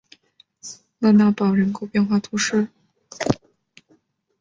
[0.97, 2.69] 勒讷堡人口变化图示